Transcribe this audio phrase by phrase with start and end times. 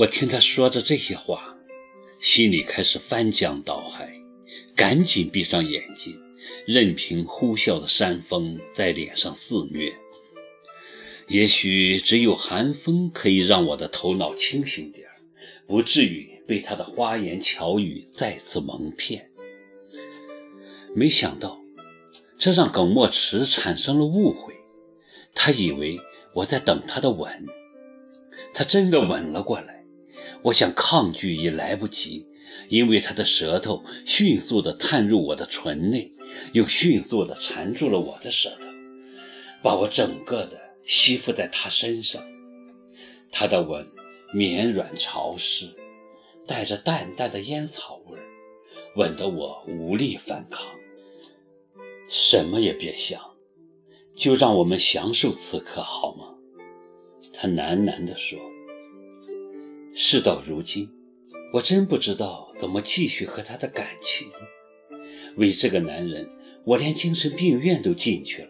[0.00, 1.54] 我听他说着这些话，
[2.18, 4.10] 心里开始翻江倒海，
[4.74, 6.18] 赶紧闭上眼睛，
[6.66, 9.94] 任凭呼啸的山风在脸上肆虐。
[11.28, 15.06] 也许只有寒风可以让我的头脑清醒点
[15.66, 19.30] 不至于被他的花言巧语再次蒙骗。
[20.94, 21.60] 没想到，
[22.38, 24.54] 这让耿墨池产生了误会，
[25.34, 25.98] 他以为
[26.36, 27.44] 我在等他的吻，
[28.54, 29.79] 他真的吻了过来。
[30.42, 32.26] 我想抗拒也来不及，
[32.68, 36.12] 因为他的舌头迅速地探入我的唇内，
[36.52, 38.66] 又迅速地缠住了我的舌头，
[39.62, 42.22] 把我整个的吸附在他身上。
[43.30, 43.86] 他的吻
[44.32, 45.68] 绵软潮湿，
[46.46, 48.18] 带着淡淡的烟草味，
[48.96, 50.66] 吻得我无力反抗。
[52.08, 53.20] 什么也别想，
[54.16, 56.34] 就让我们享受此刻好吗？
[57.32, 58.49] 他喃喃地说。
[60.02, 60.88] 事到如今，
[61.52, 64.26] 我真不知道怎么继续和他的感情。
[65.36, 66.26] 为这个男人，
[66.64, 68.48] 我连精神病院都进去了，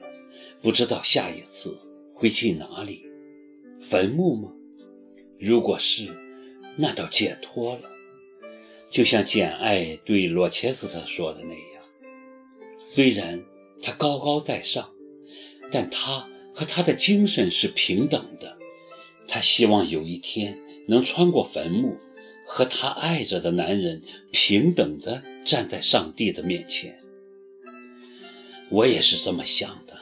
[0.62, 1.76] 不知道下一次
[2.14, 3.04] 会进哪里？
[3.82, 4.52] 坟墓吗？
[5.40, 6.06] 如果是，
[6.76, 7.82] 那倒解脱了。
[8.88, 11.82] 就像简爱对罗切斯特说的那样，
[12.84, 13.42] 虽然
[13.82, 14.88] 他高高在上，
[15.72, 18.56] 但他和他的精神是平等的。
[19.26, 20.56] 他希望有一天。
[20.90, 21.96] 能穿过坟墓，
[22.44, 24.02] 和他爱着的男人
[24.32, 26.98] 平等的站在上帝的面前。
[28.70, 29.96] 我也是这么想的。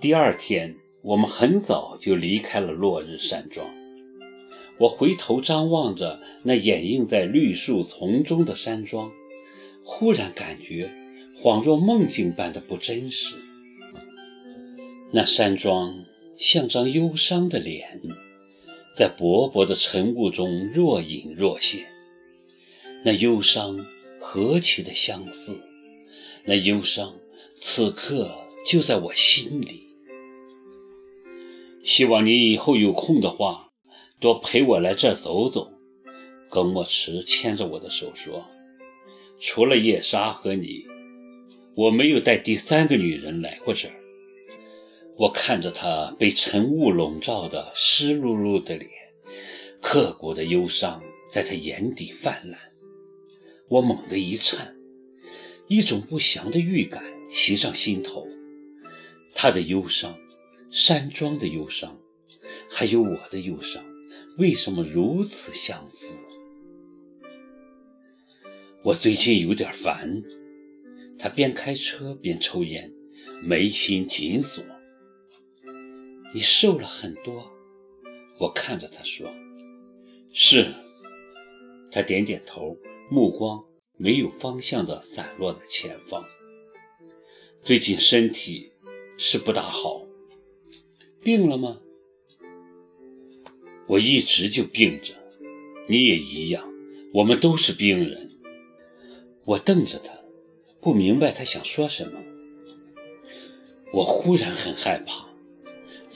[0.00, 3.68] 第二天，我们很早就离开了落日山庄。
[4.78, 9.12] 我回头张望着那掩映在绿树丛中的山庄，
[9.84, 10.88] 忽然感觉
[11.42, 13.34] 恍若梦境般的不真实。
[15.12, 16.06] 那山庄。
[16.38, 18.00] 像张忧伤的脸，
[18.96, 21.84] 在薄薄的晨雾中若隐若现。
[23.04, 23.76] 那忧伤
[24.20, 25.60] 何其的相似，
[26.44, 27.16] 那忧伤
[27.56, 28.32] 此刻
[28.64, 29.88] 就在我心里。
[31.82, 33.70] 希望你以后有空的话，
[34.20, 35.72] 多陪我来这走走。
[36.48, 38.46] 耿墨池牵着我的手说
[39.40, 40.86] ：“除了叶莎和你，
[41.74, 43.94] 我没有带第三个女人来过这儿。”
[45.18, 48.88] 我看着他被晨雾笼罩的湿漉漉的脸，
[49.82, 51.02] 刻骨的忧伤
[51.32, 52.60] 在他眼底泛滥。
[53.66, 54.76] 我猛地一颤，
[55.66, 57.02] 一种不祥的预感
[57.32, 58.28] 袭上心头。
[59.34, 60.16] 他的忧伤，
[60.70, 61.98] 山庄的忧伤，
[62.70, 63.82] 还有我的忧伤，
[64.36, 66.14] 为什么如此相似？
[68.84, 70.22] 我最近有点烦。
[71.18, 72.92] 他边开车边抽烟，
[73.42, 74.62] 眉心紧锁。
[76.34, 77.50] 你瘦了很多，
[78.38, 79.26] 我看着他说
[80.32, 80.74] ：“是。”
[81.90, 82.76] 他点点头，
[83.10, 83.64] 目光
[83.96, 86.22] 没有方向的散落在前方。
[87.62, 88.70] 最近身体
[89.16, 90.04] 是不大好，
[91.22, 91.80] 病了吗？
[93.86, 95.14] 我一直就病着，
[95.88, 96.70] 你也一样，
[97.14, 98.38] 我们都是病人。
[99.46, 100.12] 我瞪着他，
[100.78, 102.22] 不明白他想说什么。
[103.94, 105.26] 我忽然很害怕。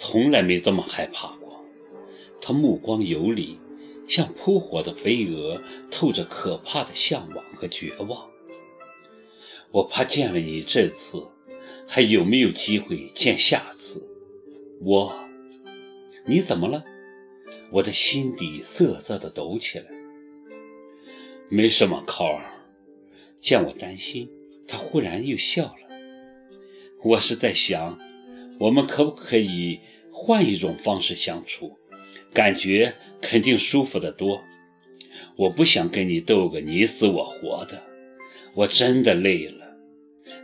[0.04, 1.64] 从来没这么害怕过。
[2.40, 3.56] 他目光游离，
[4.08, 8.28] 像扑火的飞蛾，透着可怕的向往和绝望。
[9.70, 11.24] 我怕见了你这次，
[11.86, 14.04] 还有没有机会见下次？
[14.80, 15.12] 我，
[16.26, 16.82] 你怎么了？
[17.70, 19.86] 我的心底瑟瑟的抖起来。
[21.48, 22.44] 没什么，考尔。
[23.40, 24.28] 见我担心，
[24.66, 25.96] 他忽然又笑了。
[27.04, 27.96] 我是在想。
[28.62, 29.80] 我们可不可以
[30.12, 31.76] 换一种方式相处？
[32.32, 34.40] 感觉肯定舒服得多。
[35.34, 37.82] 我不想跟你斗个你死我活的，
[38.54, 39.76] 我真的累了。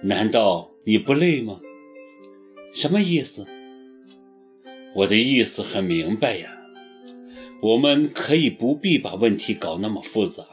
[0.03, 1.61] 难道你不累吗？
[2.75, 3.47] 什么意思？
[4.97, 6.51] 我的意思很明白呀。
[7.63, 10.45] 我们可以不必把问题搞那么复杂，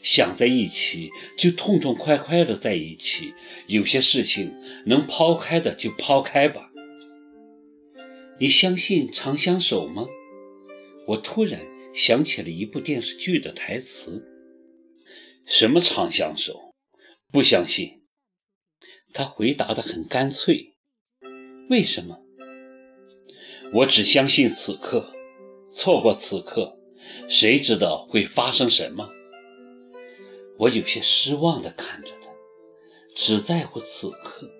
[0.00, 3.34] 想在一起就痛痛快快的在一起。
[3.66, 4.54] 有些事情
[4.86, 6.69] 能抛开的就抛开吧。
[8.40, 10.06] 你相信长相守吗？
[11.08, 11.60] 我突然
[11.94, 14.26] 想起了一部电视剧的台词。
[15.44, 16.74] 什么长相守？
[17.30, 18.00] 不相信。
[19.12, 20.74] 他回答的很干脆。
[21.68, 22.18] 为什么？
[23.74, 25.12] 我只相信此刻。
[25.70, 26.78] 错过此刻，
[27.28, 29.06] 谁知道会发生什么？
[30.56, 32.30] 我有些失望地看着他，
[33.14, 34.50] 只在乎此刻，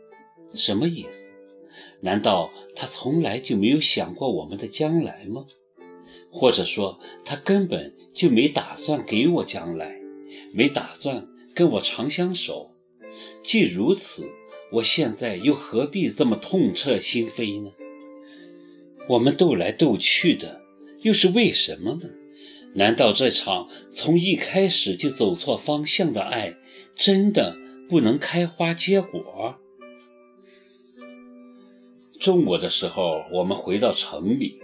[0.54, 1.19] 什么意思？
[2.02, 5.44] 难道他从来就没有想过我们的将来吗？
[6.30, 10.00] 或者说，他根本就没打算给我将来，
[10.52, 12.70] 没打算跟我长相守？
[13.42, 14.24] 既如此，
[14.72, 17.72] 我现在又何必这么痛彻心扉呢？
[19.08, 20.60] 我们斗来斗去的，
[21.02, 22.08] 又是为什么呢？
[22.74, 26.54] 难道这场从一开始就走错方向的爱，
[26.94, 27.56] 真的
[27.88, 29.59] 不能开花结果？
[32.20, 34.60] 中午的时候，我们回到城里，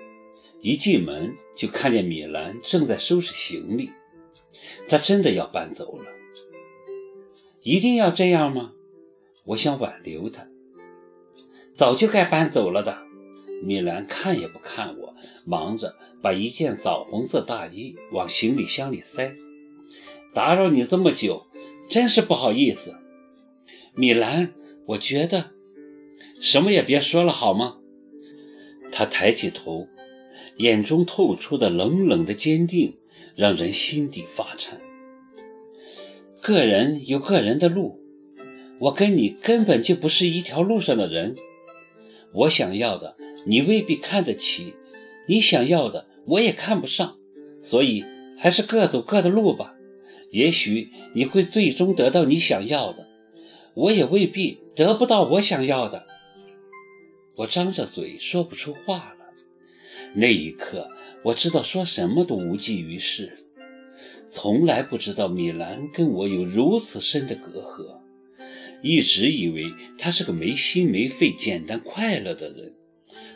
[0.60, 3.88] 一进门就看见米兰正在收拾行李。
[4.88, 6.04] 她真的要搬走了？
[7.62, 8.72] 一定要这样吗？
[9.46, 10.46] 我想挽留她。
[11.74, 12.98] 早就该搬走了的。
[13.62, 15.14] 米兰看也不看我，
[15.46, 19.32] 忙着把一件枣红色大衣往行李箱里塞。
[20.34, 21.46] 打扰你这么久，
[21.88, 22.94] 真是不好意思，
[23.94, 24.52] 米兰。
[24.88, 25.52] 我觉得
[26.40, 27.78] 什么也别说了，好吗？
[28.92, 29.88] 他抬起头，
[30.58, 32.96] 眼中透出的冷冷的坚定，
[33.34, 34.80] 让人心底发颤。
[36.40, 38.00] 个人有个人的路，
[38.78, 41.36] 我跟你根本就不是一条路上的人。
[42.32, 43.16] 我想要的。
[43.48, 44.74] 你未必看得起，
[45.28, 47.16] 你想要的我也看不上，
[47.62, 48.04] 所以
[48.36, 49.76] 还是各走各的路吧。
[50.32, 53.06] 也许你会最终得到你想要的，
[53.74, 56.08] 我也未必得不到我想要的。
[57.36, 59.26] 我张着嘴说不出话了。
[60.14, 60.88] 那一刻，
[61.22, 63.46] 我知道说什么都无济于事。
[64.30, 68.00] 从来不知道米兰跟我有如此深的隔阂，
[68.82, 69.64] 一直以为
[69.98, 72.74] 他是个没心没肺、简单快乐的人。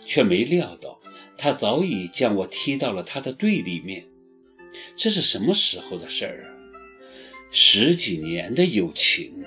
[0.06, 1.00] 却没料到，
[1.38, 4.08] 他早已将我踢到了他的对立面。
[4.96, 6.50] 这是什么时候的事儿啊？
[7.52, 9.44] 十几年的友情。